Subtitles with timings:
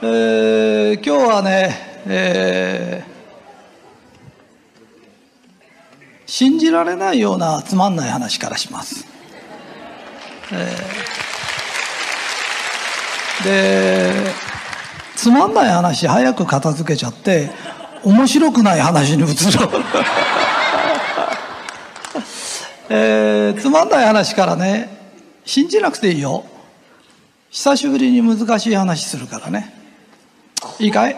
[0.00, 3.18] えー今日はね、えー
[6.30, 9.06] 信じられないようなつまんない話からします。
[10.52, 14.30] えーで、
[15.16, 17.50] つまんない話早く片付けちゃって、
[18.04, 19.70] 面白くない話に移ろう。
[22.90, 24.96] えーつまんない話からね、
[25.44, 26.44] 信じなくていいよ。
[27.50, 29.77] 久しぶりに難しい話するからね。
[30.78, 31.16] いいかい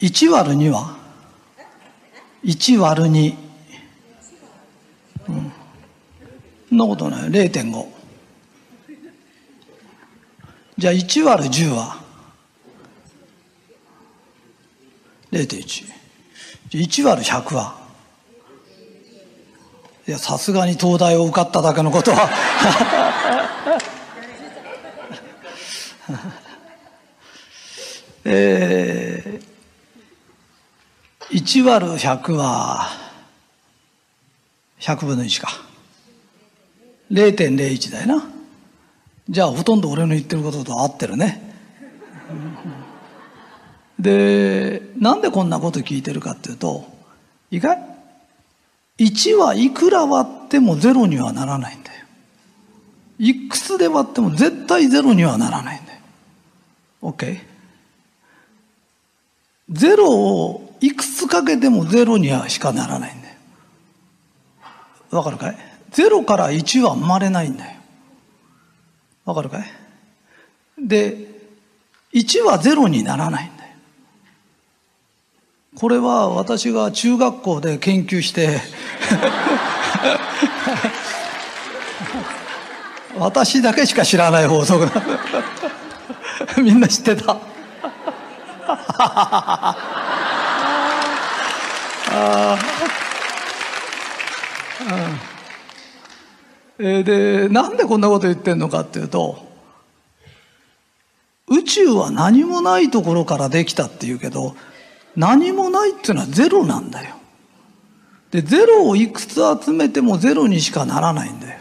[0.00, 0.96] ？1割る2は
[2.44, 3.36] ？1割る2。
[5.28, 5.52] うん。
[6.68, 7.30] そんなことない。
[7.30, 7.86] 0.5。
[10.78, 12.02] じゃあ1割る10は
[15.30, 17.80] 0.11割る100は？
[20.08, 22.28] いや、さすがに東大を受かっただけのことは。
[28.24, 32.88] えー、1割る100は、
[34.80, 35.48] 100分の1か。
[37.10, 38.24] 0.01だよな。
[39.28, 41.54] じゃあ、ほとんど俺の言ってることと合ってるね。
[43.98, 46.90] で、なんでこんなこと聞いてるかっていうと、
[47.50, 47.78] 意外
[48.98, 52.01] 1はいくら割ってもゼロにはならないんだよ。
[53.18, 56.00] いくつで割っても絶対ゼロにはならないんだよ。
[57.02, 57.38] OK?
[59.70, 63.34] ゼロをいくつかけてもゼロにはしかならないんだよ。
[65.10, 65.56] わかるかい？
[65.90, 67.80] ゼロから1は生まれないんだよ。
[69.24, 69.64] わかるかい？
[70.78, 71.16] で、
[72.12, 73.72] 1はゼロにならないんだよ。
[75.76, 78.60] これは私が中学校で研究して
[83.22, 84.92] 私だけしか知らない法則な
[86.62, 87.32] みんな知ってた
[96.78, 99.46] うんえでなんでこんなこと言ってんのかっていうと
[101.48, 104.56] 宇宙は何もないところからできたっていうけど
[105.16, 107.16] 何もないっていうのはゼロなんだよ。
[108.30, 111.60] で、ゼロをいくつ集めてもゼロにしかならないんだよ。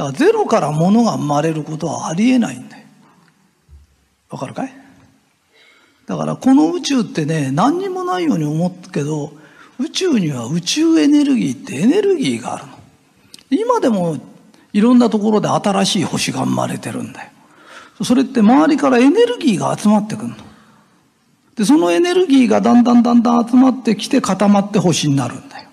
[0.00, 2.84] だからゼロから物が生まれることはありえないんだよ。
[4.30, 4.72] わかるかい？
[6.06, 9.34] だからこの宇宙ってね、何にもないように思ったけど、
[9.78, 12.72] 宇宙には宇宙エネルギーってエネルギーがあるの。
[13.50, 14.16] 今でも
[14.72, 17.30] いろんなところで新しい星が生まれてるんだよ。
[18.02, 20.36] それって周りからエネルギーが集まってくるの。
[21.56, 25.68] で、そのエネルギーがだんだんだんだん集まってきて固まって星になるんだよ。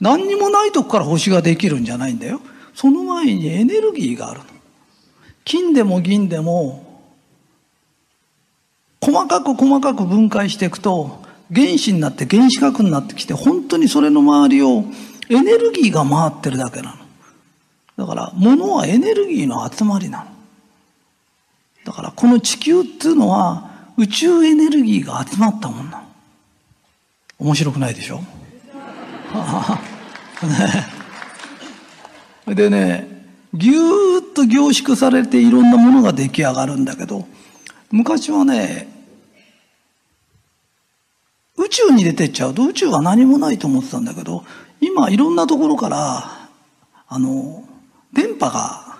[0.00, 2.40] 何にもないとこから星ができるんじゃないんだよ。
[2.74, 4.46] その前にエネルギーがあるの。
[5.44, 6.84] 金でも銀でも、
[9.00, 11.22] 細かく細かく分解していくと、
[11.54, 14.84] 原子になって原子核になってきて、本当にそれの周りを
[15.28, 16.96] エネルギーが回ってるだけな
[17.96, 18.06] の。
[18.06, 20.30] だから、物はエネルギーの集まりなの。
[21.84, 26.04] だから、この地球っていうのは、宇宙エネルギーが集まったもんなの。
[27.38, 28.16] 面白くないでしょ？
[28.16, 28.24] ね、
[32.46, 33.08] でね、
[33.54, 37.26] ぎゅーっと凝縮されていろんなものが出来上がるんだけど、
[37.90, 38.88] 昔はね、
[41.56, 44.44] 宇宙に出てっちゃうと宇宙は何もないと思ってたんだけど、
[44.80, 46.48] 今いろんなところから、
[47.06, 47.64] あの、
[48.12, 48.98] 電波が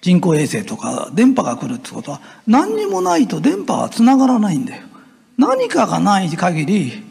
[0.00, 4.84] 人工衛星とか電波が来るってことは何にもないと電波はつながらないんだよ。
[5.36, 7.02] 何かがない限り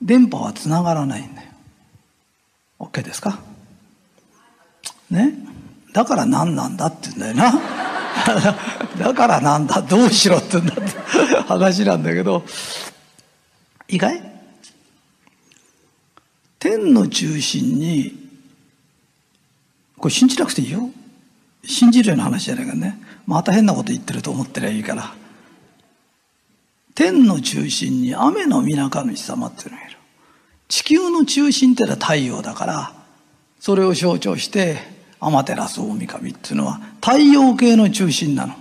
[0.00, 1.48] 電波はつながらないんだよ。
[2.78, 3.40] OK ですか？
[5.10, 5.34] ね
[5.92, 7.60] だから何なんだって言うんだよな。
[8.98, 10.82] だからなんだ、どうしろって言うんだって
[11.48, 12.44] 話なんだけど、
[13.88, 14.22] 意外？
[16.58, 18.28] 天の中心に、
[19.96, 20.90] これ信じなくていいよ。
[21.64, 23.00] 信じるような話じゃないからね。
[23.26, 25.14] また変なこと言ってると思ってりゃいいから。
[26.94, 29.96] 天の中心に雨の皆神様っていうのがいる。
[30.68, 32.92] 地球の中心ってのは太陽だから、
[33.60, 38.54] それを象徴してアマテラス大神っていうのは太陽系の中心なの。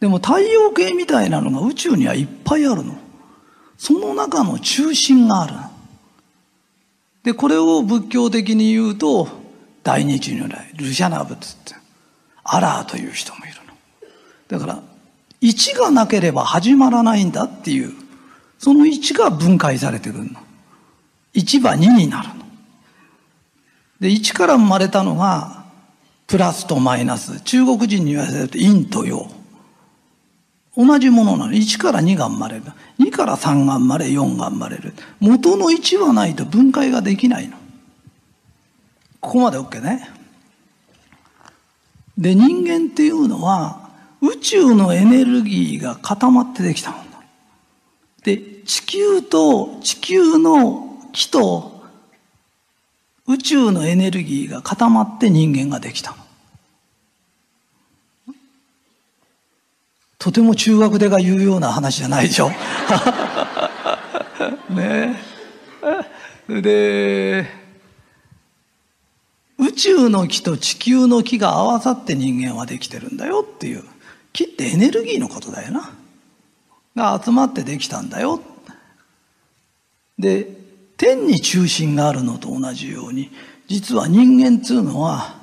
[0.00, 2.96] でも太陽系みたいなのが宇宙にはいっぱいあるの。
[3.78, 5.54] その中の中心がある。
[7.24, 9.28] で、これを仏教的に言うと、
[9.82, 11.74] 大日如来、ルシャナブツって、
[12.44, 14.58] アラーという人もいるの。
[14.58, 14.82] だから、
[15.40, 17.92] 1がなければ始まらないんだっていう、
[18.58, 20.40] その1が分解されてくるの。
[21.34, 22.34] 1は2になるの。
[24.00, 25.61] で、1から生まれたのが、
[26.26, 27.40] プラスとマイナス。
[27.42, 29.30] 中国人に言わせると陰と陽。
[30.76, 31.52] 同じものなの。
[31.52, 32.62] 1から2が生まれる。
[32.98, 34.94] 2から3が生まれ、4が生まれる。
[35.20, 37.56] 元の1はないと分解ができないの。
[39.20, 40.08] ここまで OK ね。
[42.16, 43.90] で、人間っていうのは、
[44.20, 47.04] 宇宙のエネルギーが固まってできたもの。
[48.24, 51.71] で、地球と地球の木と
[53.28, 56.16] 宇宙のエネルギーが固まって人間ができたの。
[60.18, 62.50] とても中学でが言うような話じゃないでしょ。
[64.70, 65.20] ね
[66.48, 67.46] で、
[69.58, 73.84] 宇宙の木と地球の木が合わさって人間はできてるんだよっていう。
[74.32, 75.92] 木ってエネルギーのことだよな。
[76.94, 78.40] が集まってできたんだよ。
[80.18, 80.61] で、
[81.02, 83.32] 天に中心があるのと同じように、
[83.66, 85.34] 実は人間っていうのは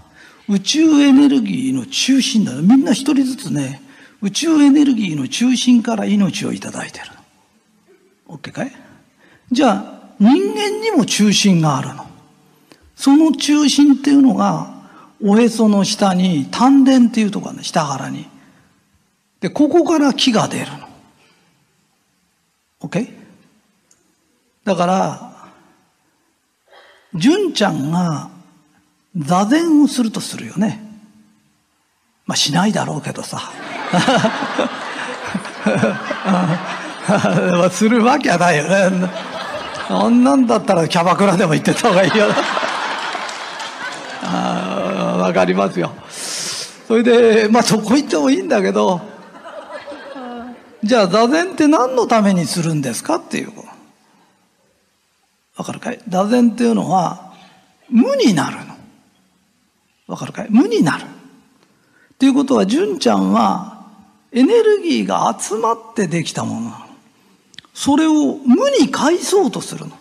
[0.47, 2.61] 宇宙エネルギーの中心だよ。
[2.61, 3.81] みんな一人ずつね、
[4.21, 7.05] 宇宙エネルギーの中心から命をいただいてる。
[8.29, 8.71] OK かい？
[9.51, 12.07] じゃあ、人間にも中心があるの。
[12.95, 14.79] その中心っていうのが、
[15.21, 18.29] おへその下に丹田っていうところね、下腹に。
[19.41, 20.87] で、ここから木が出るの。
[22.79, 23.13] OK?
[24.63, 25.28] だから、
[27.15, 28.29] 純ちゃんが
[29.17, 30.79] 座禅をするとするよね。
[32.25, 33.41] まあしないだろうけどさ。
[37.71, 39.09] するわけはないよね。
[39.89, 42.27] あんなんだったらキャバクラでも行ってた方がいいよ。
[45.19, 45.91] わかりますよ。
[46.09, 49.01] それで、まあそこ行ってもいいんだけど、
[50.83, 53.51] じゃあ座禅って何のためにするんですかっていう。
[55.59, 55.99] わかるかい？
[56.07, 57.33] 座禅っていうのは
[57.89, 58.77] 無になるの。
[60.07, 60.47] わかるかい？
[60.49, 61.03] 無になる。
[61.03, 61.05] っ
[62.17, 63.85] ていうことは、純ちゃんは
[64.31, 66.85] エネルギーが集まってできたものなの。
[67.73, 69.97] それを無に返そうとするの。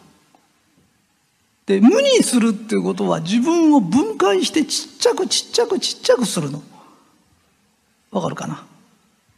[1.66, 6.62] で、無にするっていうことは自分を分解してちっちゃくちっちゃくちっちゃくするの。
[8.12, 8.64] わかるかな？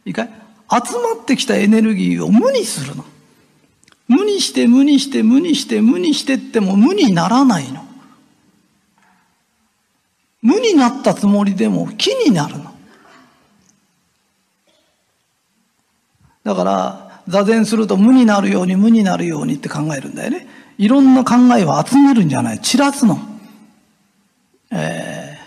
[0.05, 0.29] いいかい？
[0.29, 3.07] 集まってきたエネルギーを無にするの。
[4.11, 7.85] 無にして無にして無にして無にしてっても無にならないの。
[10.43, 12.75] 無になったつもりでも木になるの。
[16.43, 20.49] だから、座禅すると無になるように無になるようにって考えるんだよね。
[20.77, 22.59] いろんな考えを集めるんじゃない。
[22.59, 23.17] 散らすの。
[24.73, 25.39] え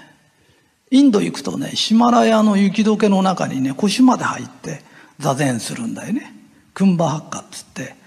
[0.89, 4.83] ー、インド行くとね、ヒマラヤの雪解けの中にね、腰まで入って
[5.19, 6.33] 座禅するんだよね。
[6.73, 8.02] クンバハッカっつって。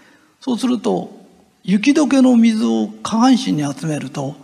[0.46, 1.10] そうすると、
[1.64, 4.36] 雪解けの水を下半身に集めると、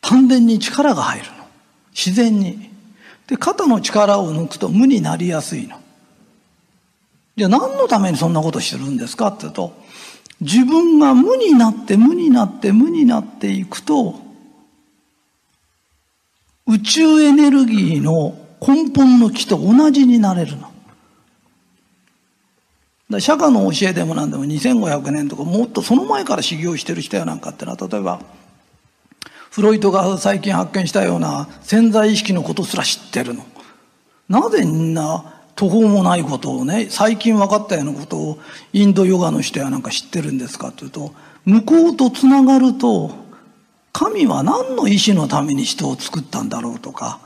[0.00, 1.32] 丹田に力が入るの。
[1.90, 2.70] 自然に。
[3.26, 5.76] で、肩の力を抜くと無になりやすいの。
[7.36, 9.26] じゃあ何のためにそんなことしてるんですか？
[9.26, 9.74] って言うと、
[10.40, 14.18] 自分が無になって無になって無になっていくと、
[16.66, 18.34] 宇宙エネルギーの
[18.66, 20.71] 根本の木と同じになれるの。
[23.20, 28.20] 釈迦の教えでも何でも2500年とかもっとその前から修行してる人やなんかってのは例えば
[29.52, 33.44] フロイトが最近発見したような潜在意識のことすら知ってるの。
[34.26, 38.38] なぜみんな途方もないことをね、最近分かったようなことを
[38.72, 41.12] インドヨガの人やなんか知ってるんですかというと、
[41.44, 43.10] 向こうとつながると、
[43.92, 47.20] 神は何の意志のために人を作ったんだろうとか、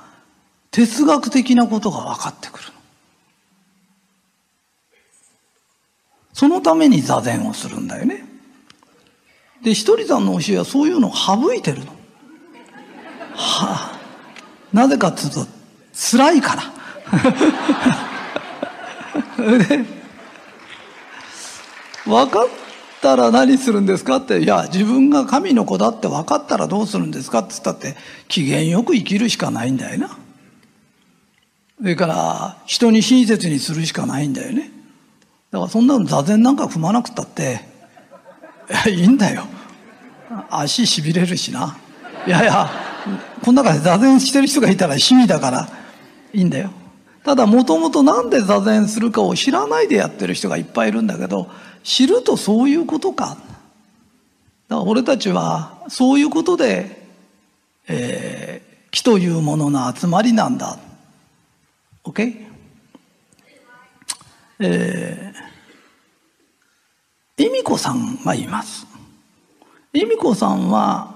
[0.73, 2.73] 哲学的なことが分かってくる。
[6.37, 8.23] そのために座禅をするんだよね。
[9.62, 11.87] で、一人さんの教えはそういうのを省いてるの。
[13.33, 13.99] はあ、
[14.71, 15.47] なぜかっていうと、
[15.95, 16.62] 辛いから。
[19.66, 19.85] で、
[22.05, 22.49] 分かっ
[23.00, 24.16] たら何するんですか？
[24.16, 27.38] って、いや、自分が神の子だって分かったらどうするんですか？
[27.38, 27.97] って言ったって、
[28.28, 30.09] 機嫌よく生きるしかないんだよな。
[30.09, 30.16] そ
[31.81, 34.75] れから、人に親切にするしかないんだよね。
[35.50, 37.61] だからそんなの座禅なんか踏まなくたって、
[38.91, 39.47] いいんだよ。
[40.50, 41.76] 足しびれるしな。
[42.26, 42.69] いやいや、
[43.45, 45.69] この中で座禅してる人がいたら趣味だから
[46.33, 46.71] いいんだよ。
[47.25, 51.49] ただもともとなんで座禅するかを知らないでやってる人がいっぱいいるんだけど、
[51.83, 53.29] 知るとそういうことか。
[53.29, 53.38] だか
[54.69, 57.09] ら俺たちはそういうことで、
[57.88, 60.79] えー、木というものの集まりなんだ。
[62.05, 62.46] OK?
[64.59, 68.87] えー、恵美子さんがいます。
[69.93, 71.15] 恵美子さんは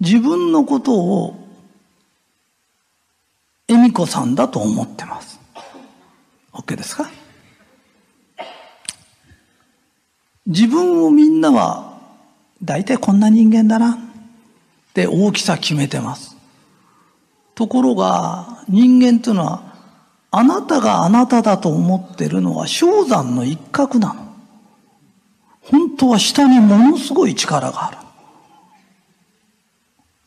[0.00, 1.48] 自分のことを
[3.68, 5.40] 恵美子さんだと思ってます。
[6.52, 7.10] OK ですか？
[10.46, 11.98] 自分をみんなは
[12.62, 13.98] 大体こんな人間だなっ
[14.94, 16.36] て大きさ決めてます。
[17.56, 19.65] ところが人間というのは
[20.30, 24.26] あなたがあなただと思ってるのは氷山の一角なの。
[25.62, 27.98] 本当は下にものすごい力がある。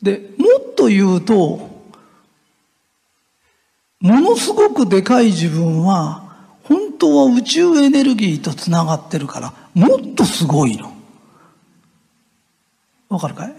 [0.02, 1.68] で、もっと言うと、
[4.00, 6.28] ものすごくでかい自分は、
[6.64, 10.92] 本当は宇宙エネルギーとつながってるから、もっとすごいの。
[13.08, 13.54] わかるかい？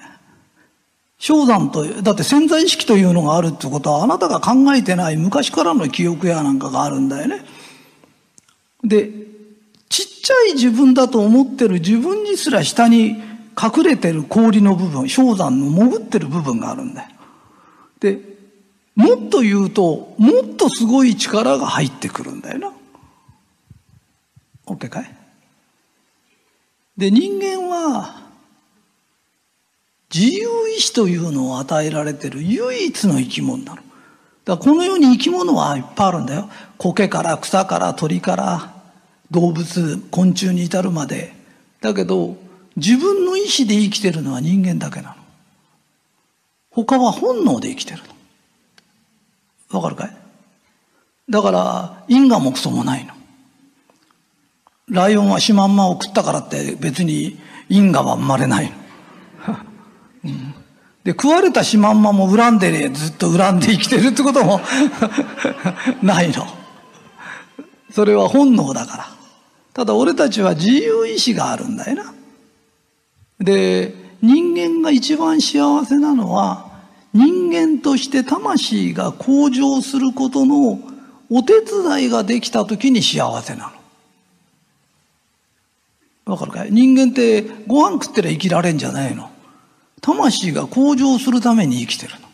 [1.27, 7.45] 氷山という、だって潜在意識というのがあるってことは、あなたが考えてない昔からの記憶やなんかがあるんだよね。
[8.83, 9.11] で、
[9.87, 13.21] ちっちゃい自分だと思ってる自分にすら下に
[13.61, 17.09] 隠れてる氷の部分、氷山の潜ってる部分があるんだよ。
[17.99, 18.19] で、
[18.95, 22.73] もっと言うと、もっとすごい力が入ってくるんだよな。
[24.65, 25.15] OK かい？
[26.97, 28.20] で、人間は、
[30.13, 33.77] 自由意志というのを与えられてる唯一の生き物なの。
[33.77, 33.85] だか
[34.45, 36.49] らこの世に生き物はいっぱいあるんだよ。
[36.77, 38.73] 苔から草から鳥から
[39.29, 41.33] 動物、昆虫に至るまで。
[41.79, 42.35] だけど、
[42.75, 45.15] 自分の意志で生きてるのは人間だけなの。
[46.69, 48.01] 他は本能で生きてる
[49.71, 49.79] の。
[49.79, 50.17] わかるかい？
[51.29, 53.13] だから、因果もクソもないの。
[54.89, 57.39] ライオンはシマンマを食ったからって別に
[57.69, 58.80] 因果は生まれないの。
[61.03, 64.61] で、食われたシマンマも恨んでね、ずっと恨んで生きてるってことも
[66.03, 66.45] ないの。
[67.91, 69.11] それは本能だから。
[69.73, 72.13] ただ俺たちは自由意志があるんだよな。
[73.39, 76.69] で、人間が一番幸せなのは、
[77.13, 80.79] 人間として魂が向上することの
[81.29, 83.73] お手伝いができた時に幸せな
[86.25, 86.33] の。
[86.33, 86.71] わかるかい？
[86.71, 89.30] 人間ってご飯食ってりゃ生きられんじゃないの。
[90.01, 92.27] 魂が向上するために生きてるの。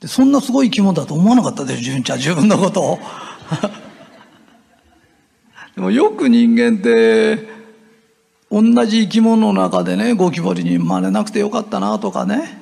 [0.00, 2.98] でそんなすごい生き物だと思わなかったでしょ、自分ちゃん、自分のことを。
[5.74, 7.48] でもよく人間って、
[8.50, 12.58] 同じ生き物の中でね、ゴキブリに生まれなくてよかったなとかね。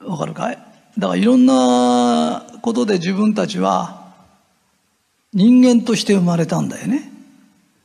[0.00, 0.58] わかるかい？
[0.98, 4.12] だからいろんなことで自分たちは
[5.32, 7.11] 人間として生まれたんだよね。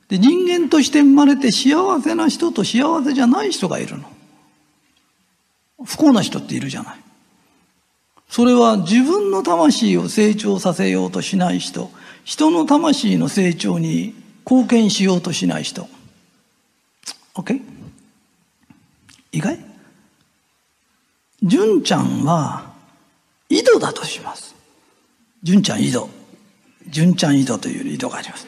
[0.08, 4.04] で、人間として生まれて幸せな人と幸せじゃない人がいるの。
[5.84, 6.98] 不幸な人っているじゃない。
[8.28, 11.90] それは自分の魂を成長させようとしない人、
[12.24, 15.88] 人の魂の成長に貢献しようとしない人。
[17.34, 17.60] OK?
[19.32, 19.58] 意外？
[21.42, 22.72] 純ちゃんは
[23.48, 24.54] 井戸だとします。
[25.42, 26.08] 純ちゃん井戸。
[26.88, 28.46] 純ちゃん井戸という井戸があります。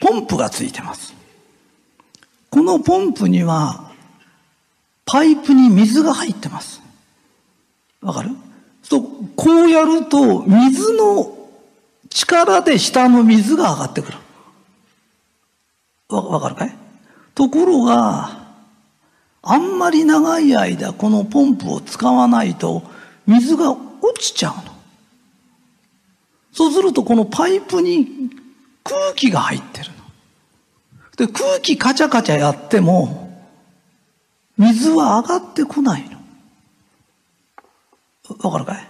[0.00, 1.14] ポンプがついてます。
[2.50, 3.92] このポンプには
[5.04, 6.82] パイプに水が入ってます。
[8.00, 8.30] わかる？
[8.82, 9.02] そう
[9.36, 11.36] こうやると水の
[12.08, 14.18] 力で下の水が上がってくる。
[16.08, 16.74] わ、わかるかい？
[17.34, 18.40] ところが、
[19.42, 22.82] あんまり長い間このポンプを使わないと
[23.26, 23.78] 水が落
[24.18, 24.62] ちちゃうの。
[26.52, 28.30] そうするとこのパイプに
[28.90, 31.26] 空気が入ってるの。
[31.28, 33.30] で、空気カチャカチャやっても
[34.58, 36.18] 水は上がってこないの。
[38.42, 38.88] わかるかい？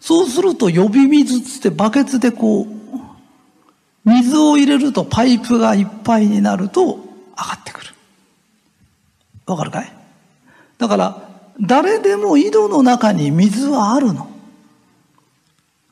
[0.00, 2.66] そうすると予備水つってバケツでこう、
[4.04, 7.02] 水を入れるとパイプがいっぱいになると上が
[7.60, 7.94] ってくる。
[9.46, 9.92] わかるかい？
[10.78, 11.28] だから、
[11.60, 14.30] 誰でも井戸の中に水はあるの。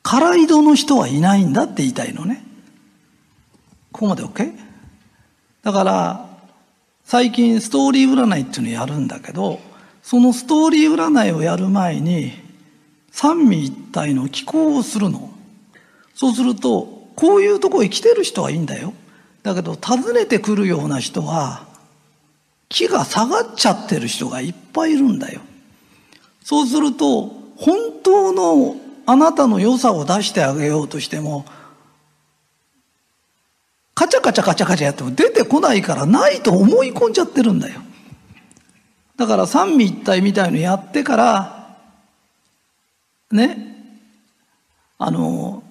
[0.01, 2.46] 空井戸の人はいないんだって言いたいのね。
[3.97, 4.53] ここまで OK?
[5.63, 6.29] だから、
[7.03, 9.59] 最近ストーリー占いっていうのをやるんだけど、
[10.03, 12.31] そのストーリー占いをやる前に、
[13.11, 15.31] 三位一体の気候をするの。
[16.13, 18.93] そうすると、こういうとこへ来てる人はいいんだよ。
[19.41, 21.65] だけど、訪ねてくるような人は、
[22.69, 25.41] 気が下がっちゃってる人がいっぱいいるんだよ。
[26.43, 28.75] そうすると、本当の
[29.07, 31.45] あなたの良さを出してあげようとしても、
[33.97, 37.81] カチャカチャカチャカチャやっても出てこないからないと思い込んじゃってるんだよ。
[39.15, 41.77] だから三位一体みたいのやってから、
[43.31, 43.57] ね、
[44.99, 45.63] あの、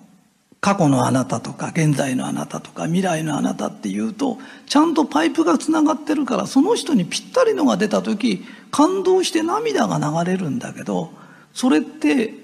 [0.60, 11.12] 過去のあなたとか現在のあなたとか未来のあなたっていうとちゃんとパイプがつながってるからその人にぴったりのが出た時感動して涙が流れるんだけど
[11.52, 12.34] それって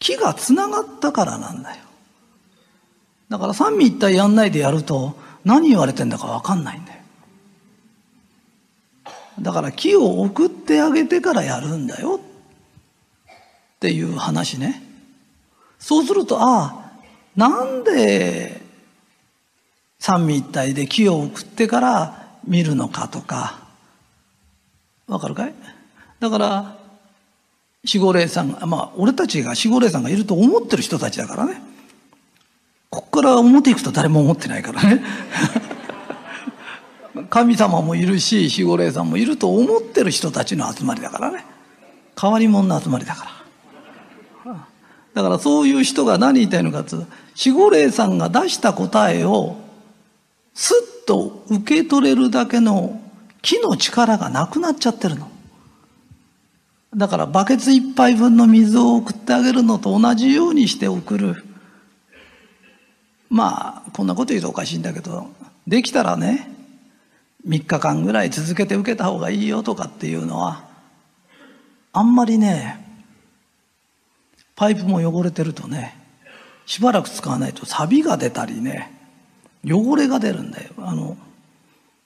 [0.00, 1.76] 木がつながったからなんだよ
[3.34, 7.00] だから三位一体やんないでやると何言われてんだか分かんないんだよ。
[9.40, 12.20] だから木を送ってあげてからやるんだよ。
[12.20, 14.84] っていう話ね。
[15.80, 16.92] そうするとああ
[17.34, 18.60] なんで
[19.98, 23.58] 三位一体で木を送ってから見るのかとか、
[25.08, 25.54] わかるかい？
[26.20, 26.76] だから、
[27.84, 31.73] 守護霊さんが、まあ、俺たちが守護霊さんがいると思ってる人たちだからね。
[32.94, 35.02] ここから表行くと誰も思ってないからね。
[37.30, 41.44] 神様もいるし、守護霊さんもいると思ってる人たちの集まりだからね。
[42.20, 43.34] 変わり者の集まりだから。
[45.14, 47.08] だからそういう人が何言いたいのかっていうと、
[47.44, 49.56] 守護霊さんが出した答えを
[50.54, 50.72] ス
[51.04, 53.00] ッと受け取れるだけの
[53.42, 55.30] 木の力がなくなっちゃってるの。
[56.96, 61.44] だからバケツ一杯分の水を送ってあげるのと同じようにして送る。
[63.34, 65.26] まあ、こんなこと言うとおかしいんだけど、
[65.66, 66.48] できたらね、
[67.48, 70.64] 3日間ぐらい続けて受けた方がいいよとかっていうのは、
[71.92, 72.80] あんまりね、
[74.54, 76.04] パイプも汚れてるとね、
[76.66, 78.92] しばらく使わないと錆が出たりね
[79.66, 80.70] 汚れが出るんだよ。
[80.78, 81.16] あの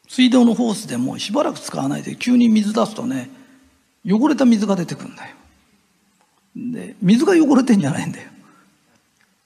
[0.08, 3.30] 水道のホースでもしばらく使わないで急に水出すとね
[4.06, 5.36] 汚れた水が出てくるんだよ。
[6.56, 8.30] で水が汚れてんじゃないんだよ。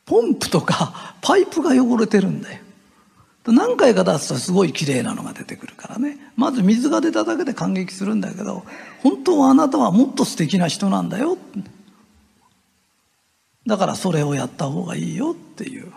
[0.06, 2.60] ポンプとか パイプが汚れてるんだよ
[3.46, 8.64] 何回か出すとすごい綺麗なのが出てくるからねまず水が出ただけで感激するんだけど
[9.02, 11.36] 本当はあなたはもっと素敵な人なんだよ
[13.66, 15.92] だからそれをやった方がいいよっていう。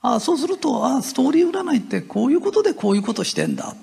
[0.00, 3.74] ああ、そうすると、ああ、ストーリー占いってこういうことでこういうことしてんだ。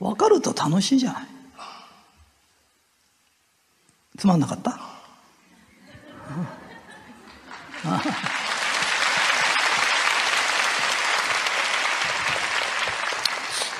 [0.00, 1.28] わかると楽しいじゃない。
[4.16, 4.80] つまんなかった？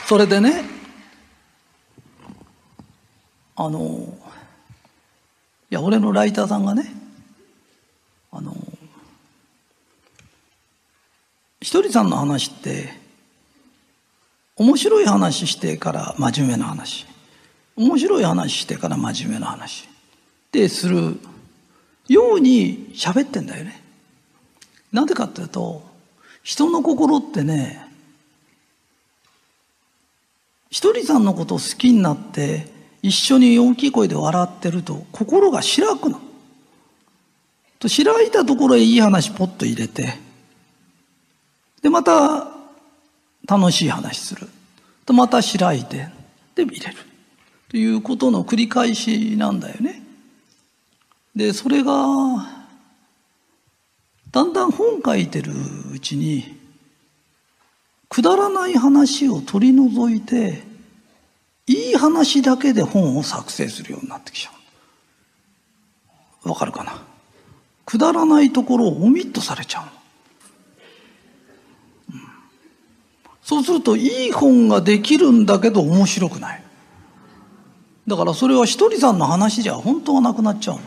[0.07, 0.65] それでね、
[3.57, 4.15] あの、
[5.71, 6.99] いや、俺のライターさんがね、
[8.31, 8.55] あの
[11.61, 12.93] ひとりさんの話って
[14.57, 17.07] 面白い話してから真面目な話
[17.77, 19.89] 面白い話してから真面目な話
[20.53, 21.19] でする
[22.09, 23.83] ように喋ってんだよね。
[24.93, 25.83] なぜかっていうと
[26.43, 27.87] 人の心ってね
[30.71, 32.67] ひとりさんのことを好きになって
[33.03, 36.21] 一緒に大きい声で笑ってると心が開くの。
[37.79, 40.19] と開いたところへいい話ポッと入れて、
[41.81, 42.49] で、また
[43.47, 44.49] 楽しい話する。
[45.07, 46.09] と、また開いて、
[46.57, 46.97] で、入れる。
[47.69, 50.03] ということの繰り返しなんだよね。
[51.37, 51.93] で、それが、
[54.39, 55.51] だんだん本書いてる
[55.93, 56.57] うちに、
[58.09, 60.63] くだらない話を取り除いて、
[61.67, 64.53] いい話だけで本を作成するようになってきちゃ
[66.45, 66.49] う。
[66.51, 67.03] わかるかな？
[67.85, 69.85] くだらないところをオミットされちゃう、
[72.13, 72.21] うん、
[73.43, 76.63] そうするといい本ができるんだけど面白くない。
[78.07, 80.83] だからそれはひとりさんの話じゃ本当はなくなっちゃうの。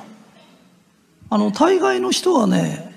[1.30, 2.90] あの大概の人はね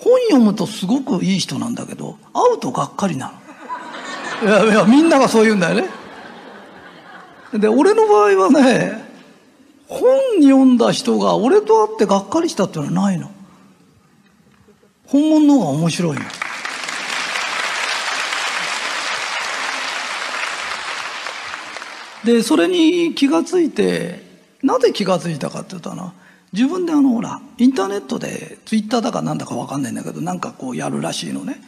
[0.00, 3.32] 本読むとすごくいい人なんだけど会うとがっかりな
[4.42, 5.88] のいやいやみんながそう言うんだよね
[7.52, 9.10] で俺の場合はね
[9.90, 13.28] 本読んだ人が俺と会ってがっかりしたっていうのはないの。
[15.06, 16.22] 本物の方が面白いの。
[22.24, 24.22] で、それに気がついて、
[24.62, 26.12] なぜ気がついたかって言ったら、
[26.52, 31.60] 自分であの、ほら、インターネットで、ツイッターだかなんだかわかんないんだけど、なんかこうやるらしいのね。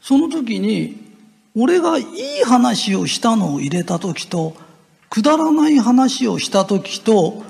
[0.00, 1.10] その時に、
[1.54, 2.06] 俺がいい
[2.44, 4.54] 話をしたのを入れた時と、
[5.10, 7.42] くだらない話をした時と、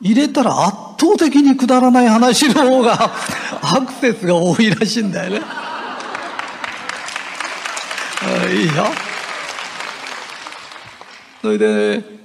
[0.00, 3.12] 入れたら圧倒的にくだらない話の方が
[3.60, 5.42] アクセスが多いらしいんだよね。
[8.52, 8.86] いいよ。
[11.42, 12.19] それで、ね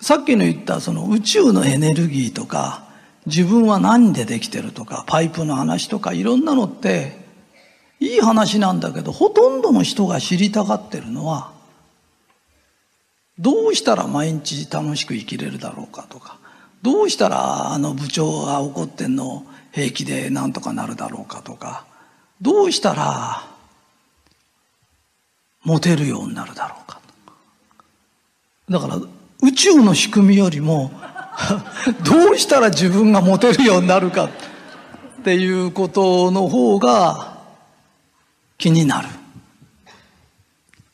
[0.00, 2.84] さっきの言ったその宇宙のエネルギーとか、
[3.26, 7.24] 自分は何でできてるとか、パイプの話とか、いろんなのって、
[7.98, 11.52] いい話なんだけど、ほとんどの人が知りたがってるのは、
[13.38, 16.38] どうしたら毎日楽しく生きれるだろうかとか、
[16.82, 21.84] どうしたらあの部長が怒ってんの平気でなんとかなるだろうかとか、
[22.40, 23.42] どうしたら
[25.64, 27.00] モテるようになるだろうか
[28.68, 29.00] だから
[29.42, 30.90] 宇宙の仕組みよりも
[32.04, 34.30] どうしたら自分がモテるようになるかっ
[35.22, 37.38] ていうことの方が
[38.58, 39.08] 気になる。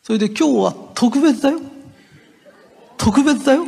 [0.02, 1.60] それで今日は特別だよ。
[2.96, 3.66] 特別だよ。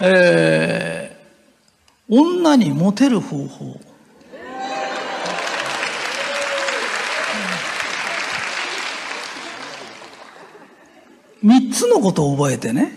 [0.00, 3.80] えー、女にモテる方法。
[11.42, 12.92] 三つのことを覚えてね、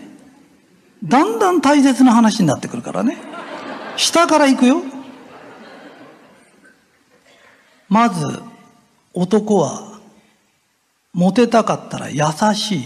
[1.04, 3.16] だんだん大切な話になってくるからね。
[3.96, 4.82] 下から行くよ。
[7.88, 8.40] まず、
[9.12, 10.00] 男は、
[11.12, 12.22] モテたかったら優
[12.54, 12.82] しい。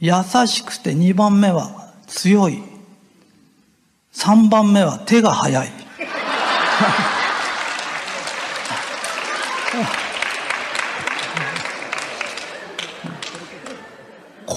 [0.00, 0.12] 優
[0.46, 2.62] しくて二番目は強い。
[4.12, 5.68] 三番目は手が早い。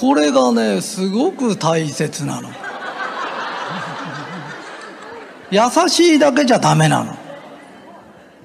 [0.04, 2.50] これがね、すごく大切なの。
[5.50, 7.16] 優しいだけじゃダメなの。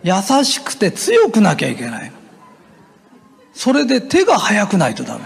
[0.05, 2.17] 優しくて強くなきゃいけないの。
[3.53, 5.25] それで手が速くないとダメ。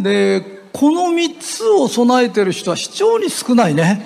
[0.00, 0.40] で、
[0.72, 4.00] この三つを備えてる人は非常に少ないね。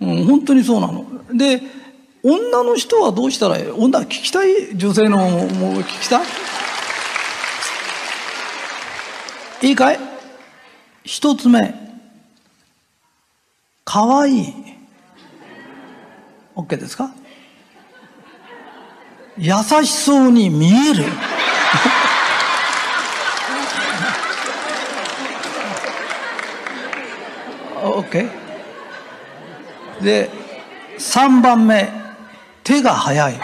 [0.00, 1.06] うん、うん、本当にそうなの。
[1.32, 1.79] で、
[2.22, 3.68] 女の人はどうしたらいい？
[3.68, 4.76] 女聞きたい？
[4.76, 6.20] 女性のもう聞きた
[9.62, 9.68] い？
[9.68, 9.98] いいかい？
[11.04, 11.74] 一つ目。
[13.84, 14.54] かわいい。
[16.54, 17.14] OK ですか？
[19.38, 19.52] 優
[19.84, 21.04] しそうに見える。
[27.82, 28.30] OK?
[30.02, 30.30] で、
[30.98, 31.99] 3番目。
[32.62, 33.40] 手が早い。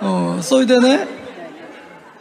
[0.00, 1.06] うん、それでね、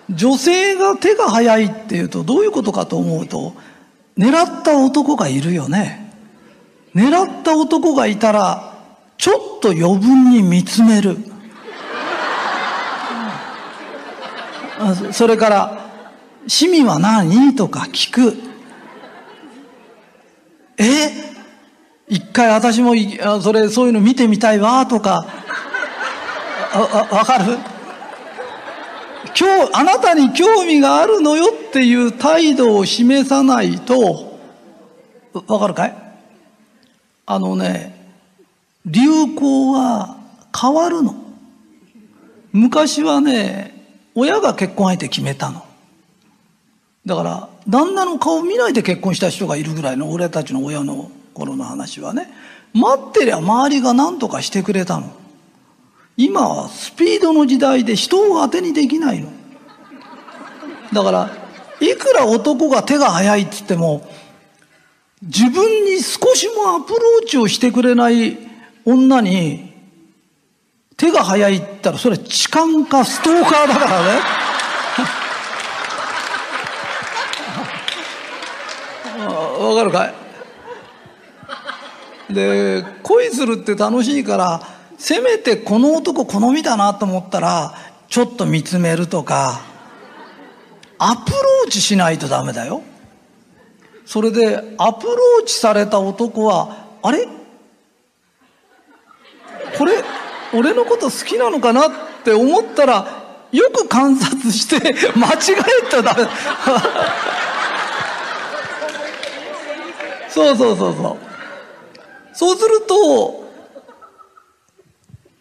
[0.10, 3.54] 女性が手が早いっていうとどういうことかと思うと、
[4.17, 6.12] 狙った男がいるよね。
[6.95, 8.73] 狙った男がいたら、
[9.17, 11.17] ちょっと余分に見つめる。
[15.12, 15.89] それから、
[16.41, 17.56] 趣味は何？
[17.56, 18.46] とか聞く。
[20.77, 20.83] え？
[22.09, 22.93] 一回私も
[23.41, 25.25] それそういうの見てみたいわとか。
[27.11, 27.57] わかる？
[29.39, 34.39] 今日あなたに興味があるのよっていう態度を示さないと。
[35.47, 35.95] わかるかい？
[37.25, 37.93] あのね
[38.85, 39.01] 流
[39.35, 40.17] 行は
[40.59, 41.13] 変わるの。
[42.53, 43.75] 昔はね
[44.15, 45.66] 親が結婚相手決めたの。
[47.08, 52.30] だから旦那の顔見ないで結婚した人がいるぐらいの俺たちの親の頃の話はね。
[52.74, 55.10] 待ってりゃ周りが何とかしてくれたの。
[56.17, 59.32] 今はスピードの時代で人を当てにできないの。
[60.91, 61.32] だから
[61.80, 64.06] いくら男が手が早いっつっても
[65.22, 68.38] 自分に少しもアプローチをしてくれない
[68.84, 69.74] 女に
[70.98, 74.46] 手が早いって言ったらそれ痴漢かストーカーだからね。
[79.67, 80.08] わかるか
[82.30, 82.34] い？
[82.34, 84.62] で恋するって楽しいから
[84.97, 87.73] せめてこの男好みだなと思ったら
[88.10, 89.62] ちょっと見つめるとか
[90.97, 92.82] アプローチしないとダメだよ。
[94.06, 97.27] それでアプローチされた男はあれ？
[99.77, 100.03] これ
[100.53, 101.91] 俺のこと好きなのかなっ
[102.23, 105.38] て思ったらよく観察して間違
[105.86, 106.30] えたらダメ。
[110.38, 111.17] そうそうそうそう。
[112.32, 113.43] そうすると、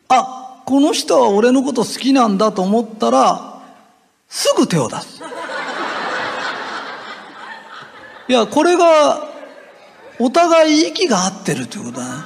[0.08, 3.60] あ、この人は俺のこと好きなんだと思ったら、
[4.26, 5.22] すぐ手を出す。
[8.28, 9.28] いや、これが、
[10.18, 12.24] お互い息が合ってるということだね。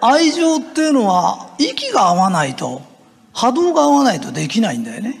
[0.00, 2.80] 愛情っていうのは、息が合わないと、
[3.34, 5.20] 波動が合わないとできないんだよね。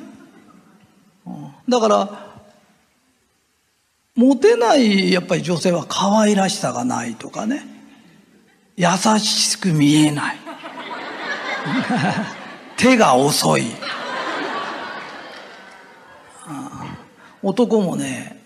[1.68, 2.29] だから、
[4.14, 7.64] モテないやっぱり女性は可愛らしさがないとかね。
[8.76, 8.86] 優
[9.18, 10.36] しく見えない。
[12.76, 13.66] 手が遅い。
[17.42, 18.42] 男もね、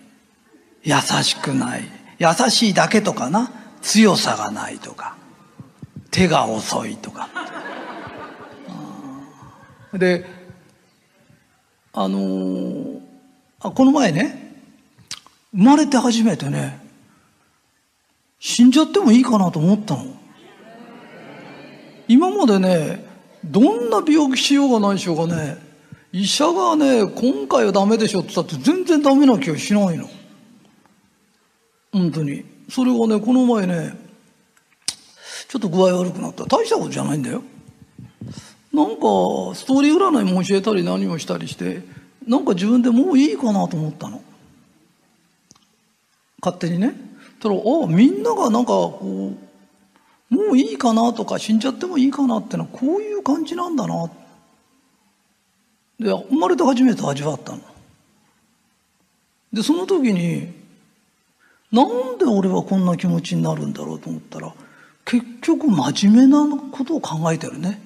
[0.83, 1.83] 優しくない。
[2.19, 3.51] 優しいだけとかな。
[3.81, 5.15] 強さがないとか。
[6.11, 7.29] 手が遅いとか。
[9.93, 10.25] で、
[11.93, 12.99] あのー
[13.61, 14.44] あこの前ね、
[15.55, 16.79] 生まれて初めてね、
[18.39, 20.05] 死んじゃってもいいかなと思ったの。
[22.07, 23.05] 今までね、
[23.43, 25.57] どんな病気しようがないしようがね、
[26.11, 30.09] 医者がね、今回はダメでしょって言ったって全然ダメな気がしないの。
[31.91, 32.43] 本当に。
[32.69, 33.97] それがね、この前ね、
[35.47, 36.45] ちょっと具合悪くなった。
[36.45, 37.41] 大したことじゃないんだよ。
[38.73, 38.95] なんか、
[39.55, 41.81] ストーリー占いも教えたり何もしたりして、
[42.27, 44.21] なんか自分でもういいかなと思ったの。
[46.45, 46.93] 勝手にね。
[47.39, 49.33] たら、あみんながなんかこ
[50.29, 54.11] う、もういいかなとか死んじゃってもいいかなってのはこういう感じなんだな。
[55.99, 57.59] で、生まれて初めて味わったの。
[59.53, 60.53] で、その時に、
[61.71, 64.53] なんで俺はこんな気持ちになるんだろうと思ったら、
[65.03, 67.81] 結局真面目なことを考えてるね。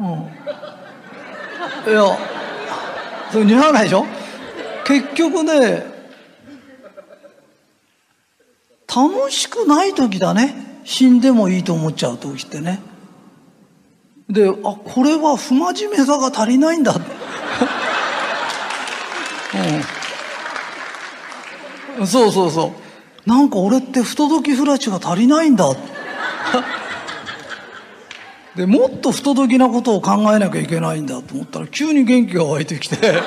[0.00, 0.06] うん。
[0.06, 2.18] いや、
[3.30, 4.04] それ似合わないでしょ？
[4.84, 5.91] 結局ね、
[8.94, 10.82] 楽しくない時だね。
[10.84, 12.80] 死んでもいいと思っちゃう時ってね。
[14.28, 16.94] で、あ、これは不真面目さが足りないんだ。
[21.98, 22.06] うん。
[22.06, 22.74] そうそうそ
[23.26, 23.28] う。
[23.28, 25.66] なんか俺って不届き不らちが足りないんだ。
[28.56, 32.96] で、もっと不届きなことを考えなきゃいけないんだと思ったら急に元気が湧いてきて。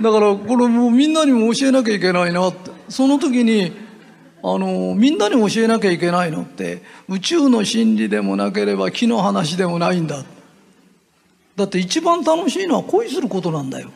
[0.00, 2.75] だからこれもうみんなにも教えなきゃいけないなって。
[2.88, 3.72] その時に、
[4.42, 10.24] あの、みんなに教えなきゃいけないのって、宇宙の真理でもなければ木の話でもないんだ。
[11.56, 13.90] だって一番楽しいのは恋することなんだよ。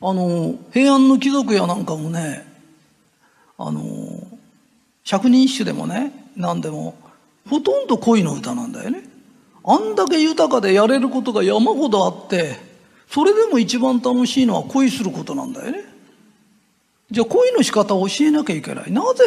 [0.00, 2.46] あの、平安の貴族やなんかもね、
[3.58, 3.82] あの、
[5.04, 6.94] 百人一首でもね、何でも、
[7.48, 9.02] ほとんど恋の歌なんだよね。
[9.62, 12.56] あんだけ豊かでやれることが山ほどあって、
[13.08, 15.89] それでも一番楽しいのは恋することなんだよね。
[17.10, 18.92] じゃあ恋の仕方を教えなきゃいけない。
[18.92, 19.24] なぜ、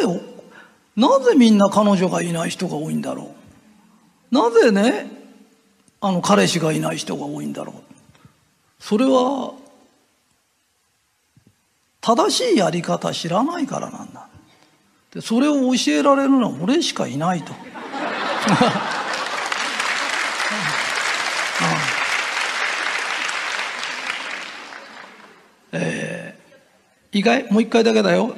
[0.96, 3.34] なぜみんな彼女がいない人が多いんだろ
[4.32, 4.34] う。
[4.34, 5.10] なぜね、
[6.00, 7.74] あの彼氏がいない人が多いんだろう。
[8.78, 9.54] それは、
[12.00, 14.28] 正しいやり方知らないからなんだ。
[15.14, 17.54] でそれを教えられるのは俺しかいないと。
[25.72, 26.03] えー、
[27.14, 27.44] 意外？
[27.50, 28.34] もう一回だけだよ。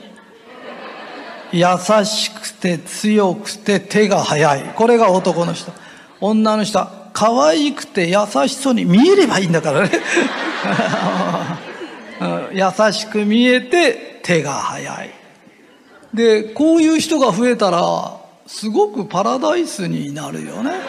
[1.52, 1.64] 優
[2.04, 4.62] しくて強くて手が早い。
[4.76, 5.72] これが男の人。
[6.20, 8.16] 女の人は可愛くて優
[8.48, 9.90] しそうに見えればいいんだからね。
[12.52, 15.10] 優しく見えて手が早い。
[16.12, 18.12] で、こういう人が増えたら、
[18.46, 20.72] すごくパラダイスになるよね。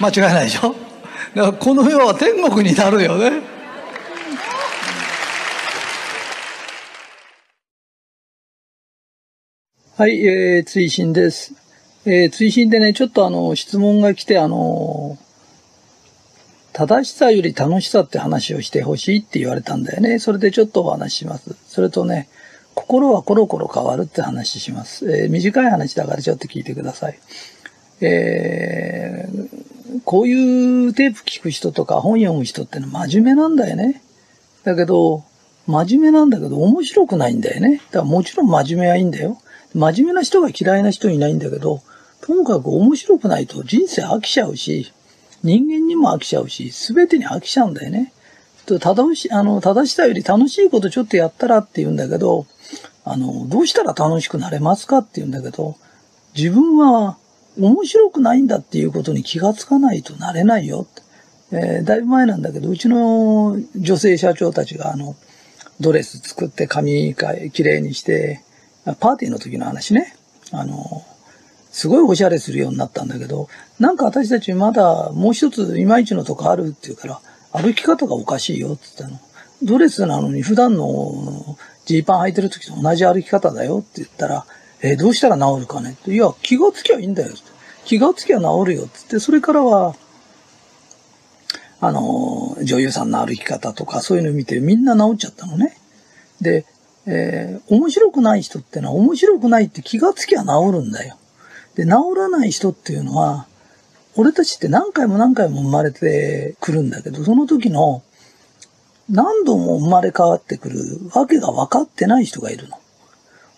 [0.00, 0.91] 間違いないでしょ？
[1.34, 3.42] だからこの世は天国になるよね。
[9.96, 11.54] はい、えー、追伸です。
[12.04, 15.16] えー、追伸でね、ちょっとあの、質問が来て、あの、
[16.72, 20.18] 正しさより楽しさって話をしてほしいって言われたんだよね。
[20.18, 21.56] それでちょっとお話しします。
[21.66, 22.28] それとね、
[22.74, 25.10] 心はコロコロ変わるって話します。
[25.10, 27.18] えー、短い話だからちょっと聞いてください。
[28.00, 29.61] えー、
[30.04, 34.02] こういうテープ聞く人とか本読む人ってのは真面目なんだよね。
[34.64, 35.24] だけど、
[35.66, 37.80] 真面目なんだけど面白くないんだよね。
[37.90, 39.38] だからもちろん真面目はいいんだよ。
[39.74, 41.82] 真面目な人が嫌いな人いないんだけど、
[42.20, 44.92] ともかく面白くないと人生飽きちゃうし、
[45.42, 48.12] 人間にも飽きちゃうし、すべてに飽きちゃうんだよね。
[48.66, 52.46] と正し、あの、正しさより楽しいことちょっとやったらって言うんだけど、
[53.04, 55.76] あの、どうしたら楽しくなれますかって言うんだけど、
[56.36, 57.16] 自分は
[57.58, 60.86] 面白くないんだっていうことに気がつかないとなれないよ。
[61.50, 65.16] えーだいぶ前なんだけど、うちの女性社長たちがあの、
[65.80, 68.42] ドレス作って髪か綺麗にして、
[69.00, 70.16] パーティーの時の話ね。
[70.52, 71.04] あの、
[71.70, 77.20] すごいおしゃれするようになったんだけど、なんか私たちまだもう一ついまいちのとこあるって言うから、
[77.52, 79.20] 歩き方がおかしいよって言ったの。
[79.62, 84.46] ドレスなのに普段のジーパン履いてる時と同じ歩き方だよって言ったら、
[84.82, 85.92] えーどうしたら治るかね？
[85.92, 86.12] って。
[86.12, 87.32] いや、気がつきゃいいんだよ。
[87.84, 89.94] 気がつきゃ治るよつって、それからは、
[91.80, 95.76] あの、女優さんの歩き方とかそういうの見てみんな治っちゃったのね。
[96.40, 96.66] で、
[97.06, 101.16] えー、面白くない人ってのは面白くないって気がつきゃ治るんだよ。
[101.74, 103.46] で、治らない人っていうのは、
[104.14, 108.02] 俺たちって何回も何回も生まれてくるんだけど、その時の
[109.08, 110.78] 何度も生まれ変わってくる
[111.14, 112.78] わけが分かってない人がいるの。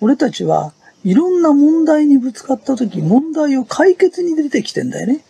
[0.01, 0.73] 俺たちは
[1.05, 5.25] いろんな問題にぶつかった時、問題を解決に出てきてんだよね。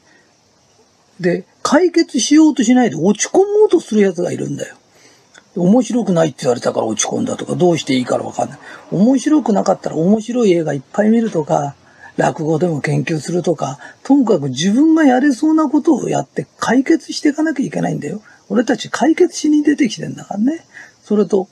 [1.21, 4.77] で、解決しようとしないで落ち込もうとする奴がいるんだよ。
[5.57, 8.59] 面白くないって言われたから落ち込んだとか、どうしていいからわかんない。
[8.91, 11.75] 面白くなかったら面白い映画いっぱい見るとか、
[12.17, 18.23] 落語でも研究するとか、ともかく自分がやれそうなことをやって解決していかなきゃいけないんだよ。
[18.49, 20.65] 俺たち解決しに出てきてんだからね。
[21.03, 21.49] それと、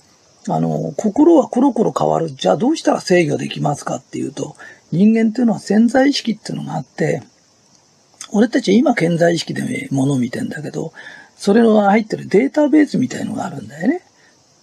[0.48, 2.30] あの、心はコロコロ変わる。
[2.30, 4.56] じゃあどうしたら制御できますかっていうと、
[4.90, 7.22] 人間っていうのは潜在意識っていうのがあって、
[8.32, 10.92] 俺たち今潜在意識で物を見てんだけど、
[11.36, 14.02] それの入ってるデータベースみたいのがあるんだよね。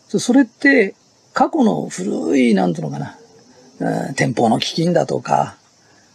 [0.07, 0.95] それって、
[1.33, 3.17] 過去の古い、なんていうのかな、
[4.07, 5.55] うん、天保の飢饉だとか、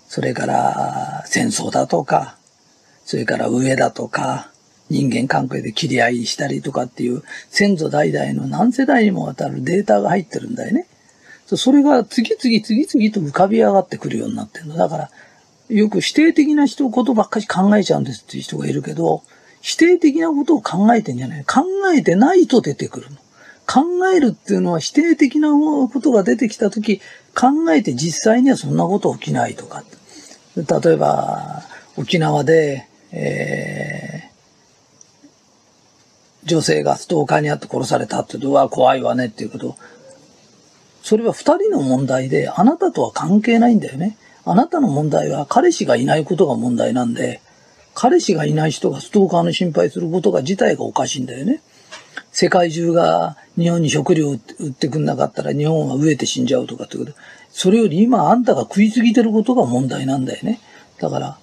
[0.09, 2.37] それから戦争だとか、
[3.05, 4.51] それから上だとか、
[4.91, 10.87] 人間関係で切り合いしたりとかっていう先祖代々の何世代にもわたるデータが入ってるんだよね。
[11.47, 14.77] それが次々次々と浮かび上がってくるようになってるの。
[14.77, 15.11] だから、
[15.69, 19.23] よく否定的な人ことばっかり考えちゃうんですっていう人がいるけど、
[19.61, 21.45] 否定的なことを考えてんじゃない。
[21.45, 21.63] 考
[21.95, 23.17] えてないと出てくるの。
[23.67, 23.83] 考
[24.15, 27.01] えるっていうのは否定的なことが出てきたとき、
[27.35, 29.85] 考えて実際にはそんなこと起きないとか。
[30.57, 31.63] 例えば、
[31.97, 34.24] 沖縄で、え、
[36.45, 39.77] 女性がストーカーにあって殺されたってう、わ、怖いわねっていうこと。
[41.03, 44.17] それは二人の問題で、あなたとは関係ないんだよね。
[44.45, 47.41] あなたの問題は彼氏がいないことが問題なんで、
[47.95, 51.63] 彼氏がいない人がストーカーの心配することが自体がおかしいんだよね。
[52.33, 54.37] 世界中が日本に食料売
[54.69, 57.13] ってくんなかったら日本は飢えて死んじゃうとかってこと。
[57.51, 60.61] それより今あんたが食いすぎてることが問題なんだよね。
[60.99, 61.39] だから、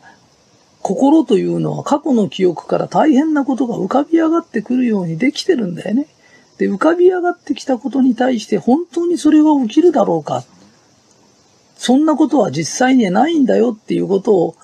[0.82, 6.08] 心というのは過去の記憶から大変なことが浮かび上がってくるようにできてるんだよね。
[6.58, 10.44] で、浮かび上がってきたことに対して本当にそれが起きるだろうか。
[11.78, 14.56] そんなことは実際にはないんだよっていうことを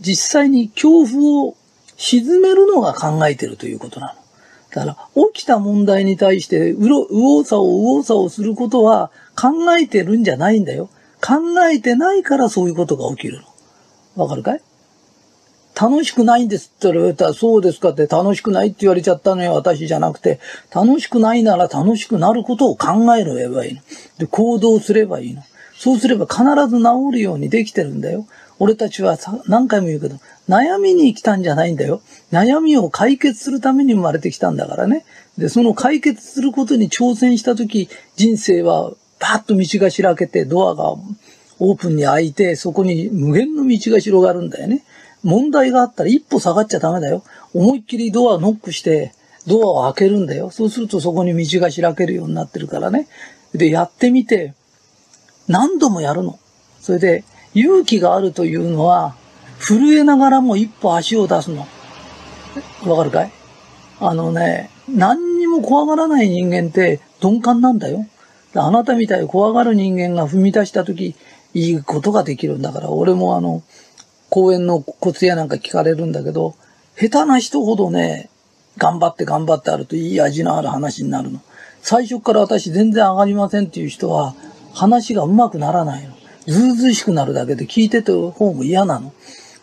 [0.00, 1.56] 実際に恐怖を
[1.96, 4.12] 沈めるのが考えてるということなの。
[4.70, 10.90] だから、起きた問題に対して、うろ、右往左往、右往左往することは考えてるんじゃないんだよ。
[11.20, 11.36] 考
[11.68, 13.42] えてないからそういうことが起きる
[14.16, 14.22] の。
[14.22, 14.60] わかるかい？
[15.80, 20.40] 楽しくないんですって言われたら、そうですかって楽しくないって言われちゃったのよ、私じゃなくて、
[20.74, 23.80] 楽しくないなら楽しくなることを考えればいいの。
[24.18, 25.42] で、行動すればいいの。
[25.76, 28.26] そうすれば必ず治るようにできてるんだよ。
[28.58, 30.16] 俺たちはさ何回も言うけど、
[30.48, 32.02] 悩みに来たんじゃないんだよ。
[32.32, 35.04] 悩みを解決するために生まれてきたんだからね。
[35.36, 40.90] で、その解決することに挑戦したとき、人生はパッと道が開けて、ドアが
[41.60, 44.82] オープンに開いて、そこに無限の道が広がるんだよね。
[45.22, 47.22] 問題があったら一歩下がっちゃダメだよ。
[47.54, 49.12] 思いっきりドアノックして、
[49.46, 50.50] ドアを開けるんだよ。
[50.50, 53.08] そうするとそこに道が開けるようになってるからね。
[53.54, 54.54] で、やってみて、
[55.48, 56.38] 何度もやるの。
[56.80, 59.14] それで、勇気があるというのは、
[59.58, 61.66] 震えながらも一歩足を出すの。
[62.84, 63.32] わかるかい？
[64.00, 68.06] あのね、何にも怖がらない人間って鈍感なんだよ。
[68.54, 71.16] あなたみたいに怖がる人間が踏み出した時、
[71.54, 73.62] いいことができるんだから、俺もあの、
[74.30, 76.54] 公園のコツやなんか聞かれるんだけど、
[76.96, 78.28] 下手な人ほどね、
[78.76, 81.40] 頑張って頑張ってあるといい味のある話になるの。
[81.82, 84.34] 最初から私全然上がりませんっていう人は、
[84.74, 86.14] 話がうまくならないの。
[86.46, 89.12] ずうずうしくなるだけで聞いてて方も嫌なの。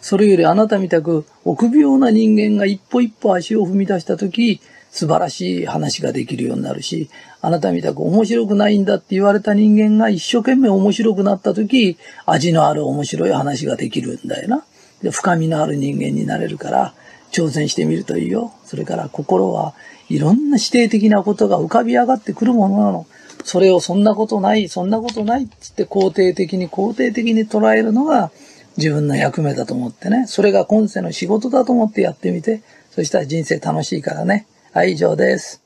[0.02, 4.62] それよりあなたみたく臆病な人間が一歩一歩足を踏み出したとき、
[4.96, 7.10] 素晴らしい話ができるようになるし、
[7.42, 14.64] あなたみたく面白くないんだって言われた人間が一生懸命面白くなったとき、味のある面白い話ができるんだよな。
[15.04, 16.94] で、深みのある人間になれるから、
[17.34, 18.54] 挑戦してみるといいよ。
[18.64, 19.74] それから心は
[20.08, 23.06] いろんな指定的なことが浮かび上がってくるものなの。
[23.44, 28.32] それをそんなことない、そんなことないって言って肯定的に肯定的に捉えるのが
[28.78, 30.26] 自分の役目だと思ってね。
[30.26, 34.48] それが今世の仕事だと思ってやってみて、そしたら人生楽しいからね。
[34.76, 35.65] はい、以上です。